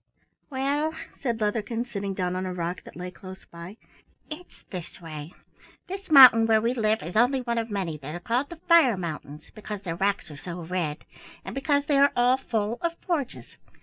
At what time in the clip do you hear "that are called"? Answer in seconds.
7.99-8.49